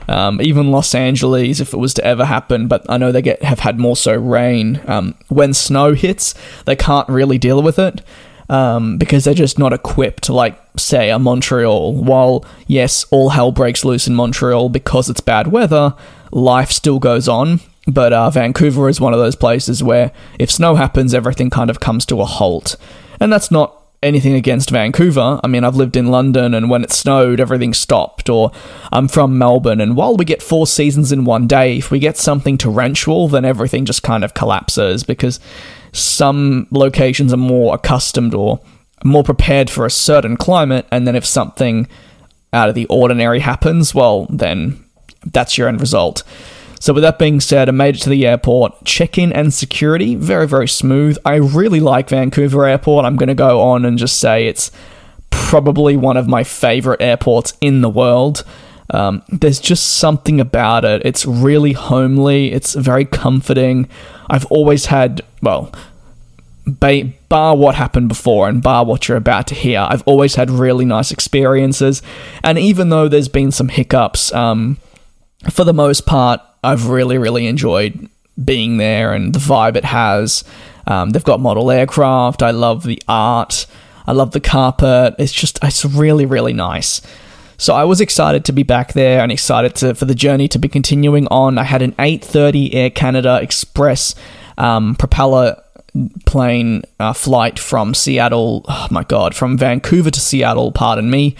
[0.08, 3.44] um, even Los Angeles, if it was to ever happen, but I know they get
[3.44, 4.80] have had more so rain.
[4.88, 6.34] Um, when snow hits,
[6.66, 8.02] they can't really deal with it.
[8.50, 11.94] um, because they're just not equipped like, say, a Montreal.
[11.96, 15.96] While, yes, all hell breaks loose in Montreal because it's bad weather,
[16.32, 17.60] life still goes on.
[17.88, 21.80] But uh, Vancouver is one of those places where if snow happens, everything kind of
[21.80, 22.78] comes to a halt.
[23.20, 25.40] And that's not anything against Vancouver.
[25.44, 28.30] I mean, I've lived in London and when it snowed, everything stopped.
[28.30, 28.52] Or
[28.92, 32.18] I'm from Melbourne and while we get four seasons in one day, if we get
[32.18, 35.40] something torrential, then everything just kind of collapses because
[35.92, 38.60] some locations are more accustomed or
[39.04, 40.86] more prepared for a certain climate.
[40.92, 41.88] And then if something
[42.54, 44.84] out of the ordinary happens, well, then
[45.26, 46.24] that's your end result.
[46.80, 48.86] So, with that being said, I made it to the airport.
[48.86, 51.18] Check in and security, very, very smooth.
[51.26, 53.06] I really like Vancouver Airport.
[53.06, 54.72] I'm going to go on and just say it's
[55.30, 58.44] probably one of my favorite airports in the world.
[58.90, 61.02] Um, there's just something about it.
[61.06, 63.90] It's really homely, it's very comforting.
[64.30, 65.72] I've always had, well,
[67.30, 70.86] bar what happened before and bar what you're about to hear, I've always had really
[70.86, 72.02] nice experiences.
[72.44, 74.78] And even though there's been some hiccups, um,
[75.52, 78.10] for the most part, I've really, really enjoyed
[78.44, 80.44] being there and the vibe it has.
[80.88, 82.44] Um, they've got model aircraft.
[82.44, 83.66] I love the art.
[84.08, 85.16] I love the carpet.
[85.18, 87.02] It's just, it's really, really nice.
[87.58, 90.60] So I was excited to be back there and excited to, for the journey to
[90.60, 91.58] be continuing on.
[91.58, 94.14] I had an 8:30 Air Canada Express
[94.58, 95.62] um, propeller
[96.26, 98.66] plane uh, flight from Seattle.
[98.68, 100.72] Oh my god, from Vancouver to Seattle.
[100.74, 101.36] Pardon me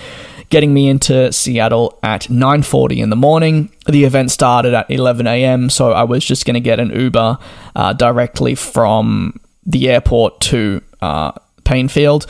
[0.50, 3.70] getting me into Seattle at 9:40 in the morning.
[3.88, 7.38] The event started at 11 a.m., so I was just going to get an Uber
[7.76, 11.32] uh, directly from the airport to uh,
[11.64, 12.26] Paine Field.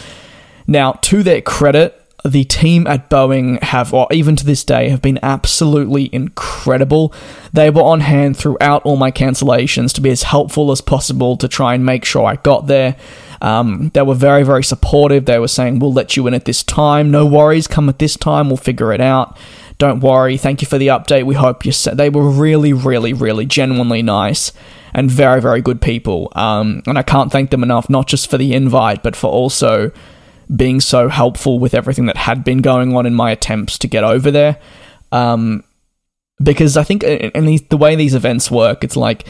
[0.67, 5.01] Now, to their credit, the team at Boeing have, or even to this day, have
[5.01, 7.13] been absolutely incredible.
[7.54, 11.47] They were on hand throughout all my cancellations to be as helpful as possible to
[11.47, 12.95] try and make sure I got there.
[13.41, 15.25] Um, they were very, very supportive.
[15.25, 17.11] They were saying, We'll let you in at this time.
[17.11, 18.47] No worries, come at this time.
[18.47, 19.37] We'll figure it out.
[19.77, 20.37] Don't worry.
[20.37, 21.25] Thank you for the update.
[21.25, 24.53] We hope you said they were really, really, really genuinely nice
[24.93, 26.31] and very, very good people.
[26.35, 29.91] Um, and I can't thank them enough, not just for the invite, but for also
[30.55, 34.03] being so helpful with everything that had been going on in my attempts to get
[34.03, 34.57] over there.
[35.11, 35.63] Um,
[36.41, 39.25] because I think in the way these events work, it's like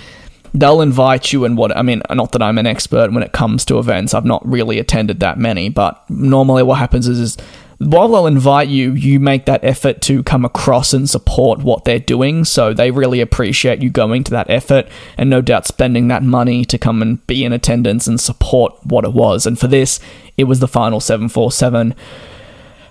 [0.59, 3.65] they'll invite you and what I mean, not that I'm an expert when it comes
[3.65, 4.13] to events.
[4.13, 7.37] I've not really attended that many, but normally what happens is, is
[7.77, 11.99] while they'll invite you, you make that effort to come across and support what they're
[11.99, 12.45] doing.
[12.45, 14.87] So they really appreciate you going to that effort
[15.17, 19.03] and no doubt spending that money to come and be in attendance and support what
[19.03, 19.45] it was.
[19.45, 19.99] And for this,
[20.37, 21.93] it was the final 747.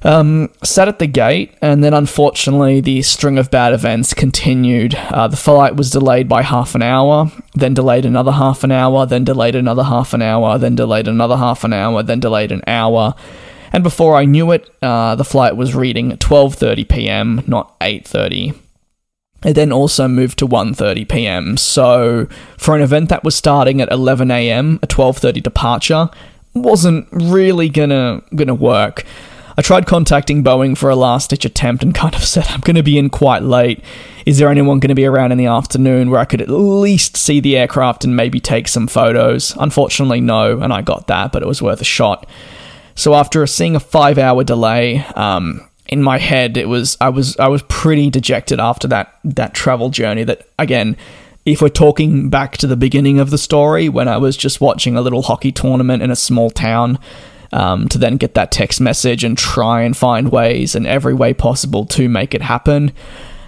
[0.05, 4.95] Um, sat at the gate, and then unfortunately, the string of bad events continued.
[4.95, 9.07] Uh, the flight was delayed by half an hour, then delayed another half an hour,
[9.07, 12.61] then delayed another half an hour, then delayed another half an hour, then delayed an
[12.67, 13.14] hour.
[13.73, 18.55] And before I knew it, uh, the flight was reading 12:30 p.m., not 8:30.
[19.43, 21.57] It then also moved to 1:30 p.m.
[21.57, 26.11] So for an event that was starting at 11 a.m., a 12:30 departure
[26.55, 29.05] wasn't really gonna gonna work.
[29.57, 32.77] I tried contacting Boeing for a last ditch attempt and kind of said, I'm going
[32.77, 33.83] to be in quite late.
[34.27, 37.17] Is there anyone going to be around in the afternoon where I could at least
[37.17, 39.55] see the aircraft and maybe take some photos?
[39.59, 42.27] Unfortunately, no, and I got that, but it was worth a shot.
[42.95, 47.37] So after seeing a five hour delay, um, in my head, it was I was
[47.37, 50.25] I was pretty dejected after that that travel journey.
[50.25, 50.97] That again,
[51.45, 54.97] if we're talking back to the beginning of the story, when I was just watching
[54.97, 56.99] a little hockey tournament in a small town,
[57.53, 61.35] um, to then get that text message and try and find ways in every way
[61.35, 62.93] possible to make it happen.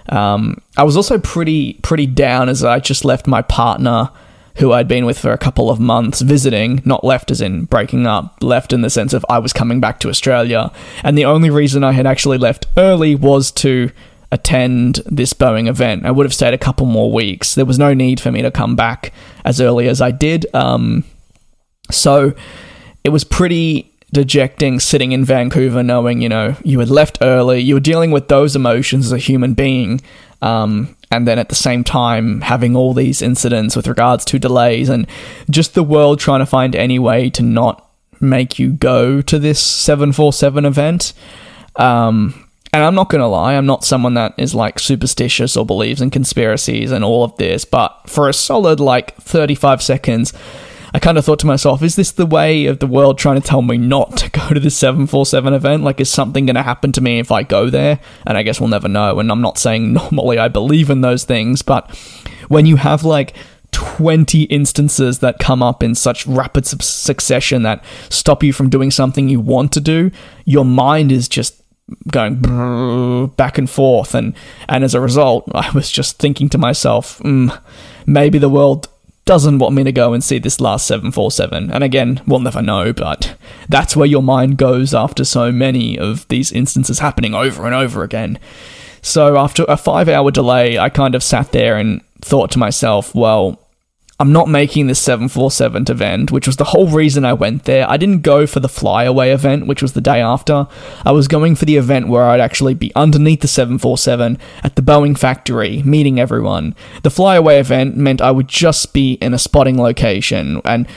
[0.09, 4.09] Um, I was also pretty pretty down as I just left my partner,
[4.55, 6.81] who I'd been with for a couple of months, visiting.
[6.85, 9.99] Not left as in breaking up, left in the sense of I was coming back
[9.99, 10.71] to Australia,
[11.03, 13.91] and the only reason I had actually left early was to
[14.31, 16.05] attend this Boeing event.
[16.05, 17.55] I would have stayed a couple more weeks.
[17.55, 19.13] There was no need for me to come back
[19.45, 20.45] as early as I did.
[20.53, 21.05] Um,
[21.89, 22.33] so
[23.07, 27.73] it was pretty dejecting sitting in Vancouver knowing, you know, you had left early, you
[27.73, 30.01] were dealing with those emotions as a human being,
[30.41, 34.89] um, and then at the same time having all these incidents with regards to delays
[34.89, 35.07] and
[35.49, 37.89] just the world trying to find any way to not
[38.19, 41.13] make you go to this 747 event.
[41.77, 45.65] Um, and I'm not going to lie, I'm not someone that is like superstitious or
[45.65, 50.33] believes in conspiracies and all of this, but for a solid like 35 seconds,
[50.93, 53.47] I kind of thought to myself, is this the way of the world trying to
[53.47, 55.83] tell me not to go to the 747 event?
[55.83, 57.99] Like, is something going to happen to me if I go there?
[58.25, 59.19] And I guess we'll never know.
[59.19, 61.89] And I'm not saying normally I believe in those things, but
[62.47, 63.33] when you have like
[63.71, 69.29] 20 instances that come up in such rapid succession that stop you from doing something
[69.29, 70.09] you want to do,
[70.45, 71.61] your mind is just
[72.11, 74.35] going back and forth and
[74.67, 77.57] and as a result I was just thinking to myself mm,
[78.05, 78.89] maybe the world
[79.27, 82.93] doesn't want me to go and see this last 747 and again we'll never know
[82.93, 87.75] but that's where your mind goes after so many of these instances happening over and
[87.75, 88.39] over again.
[89.01, 93.13] So after a 5 hour delay I kind of sat there and thought to myself
[93.13, 93.59] well
[94.19, 97.87] I'm not making this 747 event, which was the whole reason I went there.
[97.87, 100.67] I didn't go for the flyaway event, which was the day after.
[101.05, 104.81] I was going for the event where I'd actually be underneath the 747 at the
[104.81, 106.75] Boeing factory, meeting everyone.
[107.03, 110.87] The flyaway event meant I would just be in a spotting location, and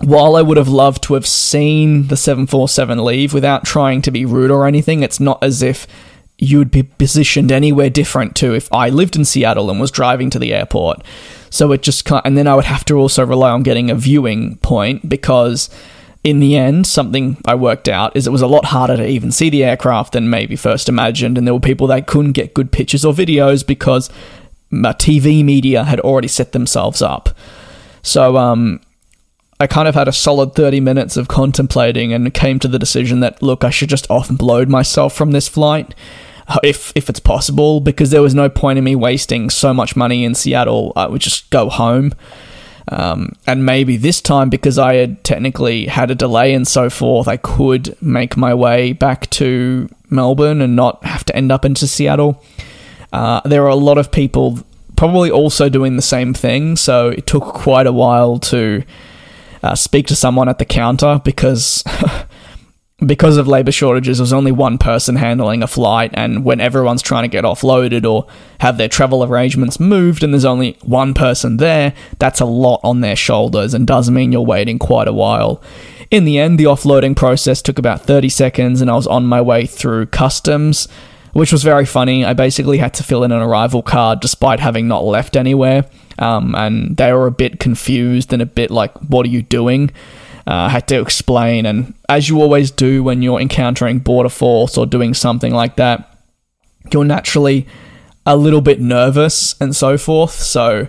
[0.00, 4.26] while I would have loved to have seen the 747 leave without trying to be
[4.26, 5.86] rude or anything, it's not as if
[6.36, 10.30] you would be positioned anywhere different to if I lived in Seattle and was driving
[10.30, 11.02] to the airport.
[11.54, 13.94] So it just can't, and then I would have to also rely on getting a
[13.94, 15.70] viewing point because
[16.24, 19.30] in the end, something I worked out is it was a lot harder to even
[19.30, 22.72] see the aircraft than maybe first imagined, and there were people that couldn't get good
[22.72, 24.10] pictures or videos because
[24.68, 27.28] my TV media had already set themselves up.
[28.02, 28.80] So, um,
[29.60, 33.20] I kind of had a solid 30 minutes of contemplating and came to the decision
[33.20, 35.94] that, look, I should just offload myself from this flight
[36.62, 40.24] if if it's possible, because there was no point in me wasting so much money
[40.24, 40.92] in Seattle.
[40.96, 42.12] I would just go home.
[42.88, 47.28] Um, and maybe this time, because I had technically had a delay and so forth,
[47.28, 51.86] I could make my way back to Melbourne and not have to end up into
[51.86, 52.42] Seattle.
[53.12, 54.58] Uh, there are a lot of people
[54.96, 58.84] probably also doing the same thing, so it took quite a while to
[59.62, 61.82] uh, speak to someone at the counter because
[63.06, 67.24] because of labor shortages, there's only one person handling a flight, and when everyone's trying
[67.24, 68.26] to get offloaded or
[68.60, 73.00] have their travel arrangements moved, and there's only one person there, that's a lot on
[73.00, 75.62] their shoulders and does mean you're waiting quite a while.
[76.10, 79.40] In the end, the offloading process took about 30 seconds, and I was on my
[79.40, 80.86] way through customs,
[81.32, 82.24] which was very funny.
[82.24, 85.86] I basically had to fill in an arrival card despite having not left anywhere,
[86.18, 89.90] um, and they were a bit confused and a bit like, What are you doing?
[90.46, 91.66] Uh, had to explain.
[91.66, 96.18] And as you always do when you're encountering border force or doing something like that,
[96.92, 97.66] you're naturally
[98.26, 100.32] a little bit nervous and so forth.
[100.32, 100.88] So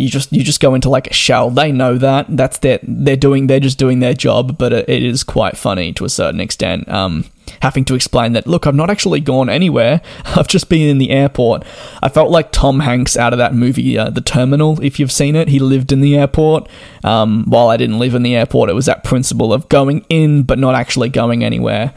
[0.00, 1.50] you just you just go into like a shell.
[1.50, 5.02] They know that that's their they're doing they're just doing their job, but it, it
[5.02, 6.88] is quite funny to a certain extent.
[6.88, 7.26] Um,
[7.60, 10.00] having to explain that look, I've not actually gone anywhere.
[10.24, 11.64] I've just been in the airport.
[12.02, 14.82] I felt like Tom Hanks out of that movie, uh, The Terminal.
[14.82, 16.68] If you've seen it, he lived in the airport.
[17.04, 20.44] Um, while I didn't live in the airport, it was that principle of going in
[20.44, 21.92] but not actually going anywhere.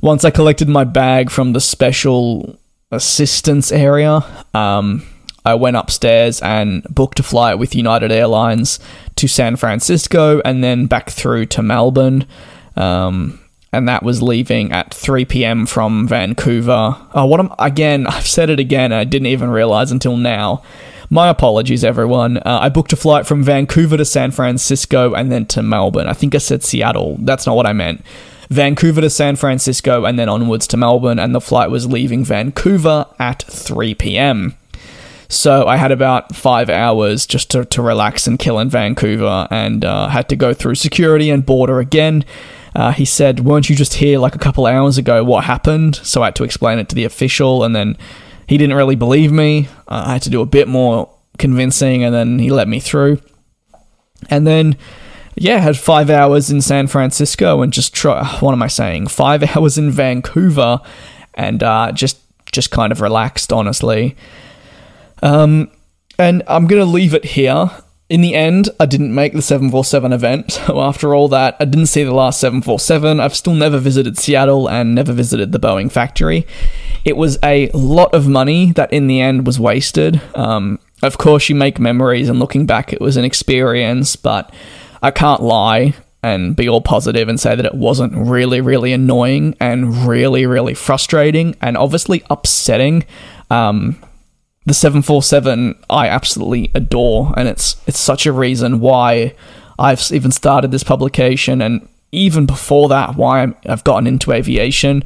[0.00, 2.58] Once I collected my bag from the special
[2.92, 4.24] assistance area.
[4.52, 5.04] Um,
[5.44, 8.78] I went upstairs and booked a flight with United Airlines
[9.16, 12.26] to San Francisco and then back through to Melbourne.
[12.76, 13.40] Um,
[13.72, 15.66] and that was leaving at 3 p.m.
[15.66, 16.96] from Vancouver.
[17.12, 18.06] Oh, what am again?
[18.08, 18.92] I've said it again.
[18.92, 20.62] I didn't even realize until now.
[21.10, 22.38] My apologies, everyone.
[22.38, 26.06] Uh, I booked a flight from Vancouver to San Francisco and then to Melbourne.
[26.06, 27.18] I think I said Seattle.
[27.20, 28.02] That's not what I meant.
[28.48, 33.06] Vancouver to San Francisco and then onwards to Melbourne, and the flight was leaving Vancouver
[33.18, 34.56] at 3 p.m.
[35.28, 39.84] So I had about five hours just to, to relax and kill in Vancouver and
[39.84, 42.24] uh, had to go through security and border again.
[42.74, 45.22] Uh, he said, Weren't you just here like a couple hours ago?
[45.22, 45.96] What happened?
[45.96, 47.96] So I had to explain it to the official, and then
[48.48, 49.68] he didn't really believe me.
[49.86, 51.08] Uh, I had to do a bit more
[51.38, 53.20] convincing, and then he let me through.
[54.28, 54.76] And then,
[55.36, 58.24] yeah, had five hours in San Francisco and just try.
[58.40, 59.06] What am I saying?
[59.06, 60.80] Five hours in Vancouver,
[61.34, 62.18] and uh, just
[62.50, 64.16] just kind of relaxed, honestly.
[65.24, 65.70] Um,
[66.18, 67.70] and I'm going to leave it here.
[68.10, 70.60] In the end, I didn't make the 747 event.
[70.66, 73.18] So after all that, I didn't see the last 747.
[73.18, 76.46] I've still never visited Seattle and never visited the Boeing factory.
[77.04, 80.20] It was a lot of money that in the end was wasted.
[80.34, 84.52] Um, of course, you make memories, and looking back, it was an experience, but
[85.02, 89.54] I can't lie and be all positive and say that it wasn't really, really annoying
[89.60, 93.04] and really, really frustrating and obviously upsetting.
[93.50, 93.98] Um,
[94.66, 99.34] the 747 I absolutely adore and it's it's such a reason why
[99.78, 105.02] I've even started this publication and even before that why i have gotten into aviation.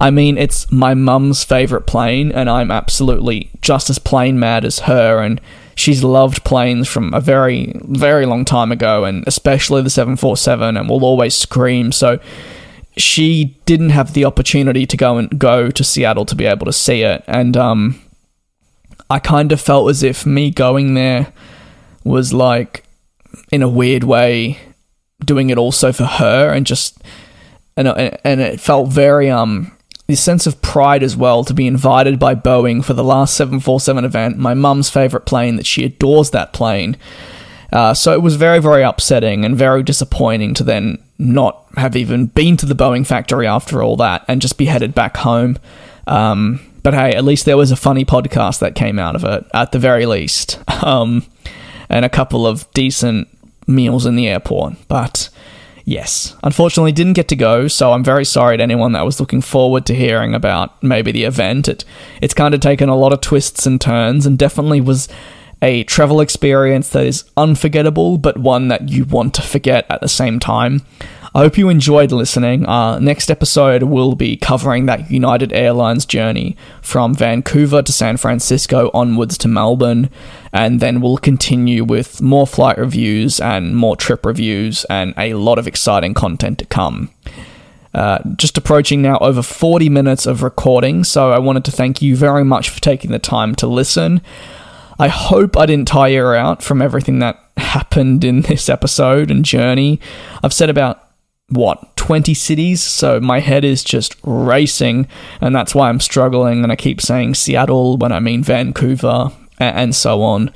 [0.00, 4.80] I mean, it's my mum's favorite plane and I'm absolutely just as plane mad as
[4.80, 5.40] her and
[5.74, 10.88] she's loved planes from a very very long time ago and especially the 747 and
[10.88, 12.18] will always scream so
[12.96, 16.72] she didn't have the opportunity to go and go to Seattle to be able to
[16.72, 18.00] see it and um
[19.08, 21.32] I kind of felt as if me going there
[22.04, 22.84] was like,
[23.50, 24.58] in a weird way,
[25.24, 27.02] doing it also for her, and just
[27.76, 29.76] and and it felt very um
[30.06, 34.04] this sense of pride as well to be invited by Boeing for the last 747
[34.04, 36.96] event, my mum's favourite plane, that she adores that plane.
[37.72, 42.26] Uh, so it was very, very upsetting and very disappointing to then not have even
[42.26, 45.58] been to the Boeing factory after all that and just be headed back home.
[46.06, 49.44] Um, but hey, at least there was a funny podcast that came out of it,
[49.52, 51.26] at the very least, um,
[51.88, 53.26] and a couple of decent
[53.66, 54.74] meals in the airport.
[54.86, 55.28] But
[55.84, 59.40] yes, unfortunately didn't get to go, so I'm very sorry to anyone that was looking
[59.40, 61.66] forward to hearing about maybe the event.
[61.66, 61.84] It
[62.22, 65.08] it's kind of taken a lot of twists and turns and definitely was
[65.62, 70.08] a travel experience that is unforgettable, but one that you want to forget at the
[70.08, 70.82] same time.
[71.36, 72.66] I hope you enjoyed listening.
[72.66, 78.90] Uh, next episode will be covering that United Airlines journey from Vancouver to San Francisco
[78.94, 80.08] onwards to Melbourne,
[80.50, 85.58] and then we'll continue with more flight reviews and more trip reviews and a lot
[85.58, 87.10] of exciting content to come.
[87.92, 92.16] Uh, just approaching now over 40 minutes of recording, so I wanted to thank you
[92.16, 94.22] very much for taking the time to listen.
[94.98, 100.00] I hope I didn't tire out from everything that happened in this episode and journey.
[100.42, 101.05] I've said about
[101.48, 102.82] what 20 cities?
[102.82, 105.06] So my head is just racing
[105.40, 109.94] and that's why i'm struggling and i keep saying seattle when i mean vancouver and
[109.94, 110.52] so on.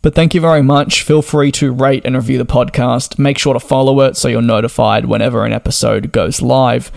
[0.00, 1.02] But thank you very much.
[1.02, 3.18] Feel free to rate and review the podcast.
[3.18, 6.92] Make sure to follow it so you're notified whenever an episode goes live.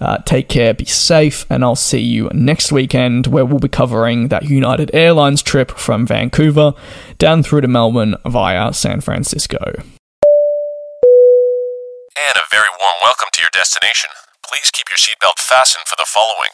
[0.00, 4.28] Uh, take care be safe and i'll see you next weekend where we'll be covering
[4.28, 6.74] that united airlines trip from vancouver
[7.16, 9.72] down through to melbourne via san francisco
[12.16, 14.08] and a very warm welcome to your destination.
[14.42, 16.48] Please keep your seatbelt fastened for the following.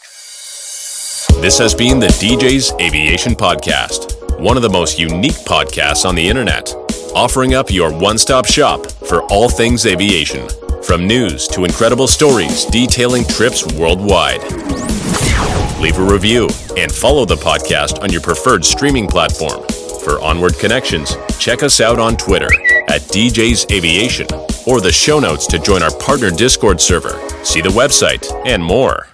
[1.41, 6.29] This has been the DJ's Aviation Podcast, one of the most unique podcasts on the
[6.29, 6.75] internet,
[7.15, 10.49] offering up your one stop shop for all things aviation,
[10.83, 14.43] from news to incredible stories detailing trips worldwide.
[15.81, 19.63] Leave a review and follow the podcast on your preferred streaming platform.
[20.03, 22.53] For onward connections, check us out on Twitter
[22.89, 24.27] at DJ's Aviation
[24.67, 29.09] or the show notes to join our partner Discord server, see the website, and more.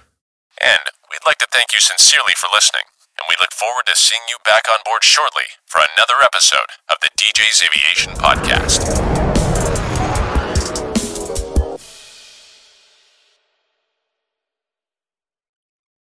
[0.61, 0.79] And
[1.11, 2.83] we'd like to thank you sincerely for listening,
[3.17, 6.97] and we look forward to seeing you back on board shortly for another episode of
[7.01, 9.98] the DJ's Aviation Podcast.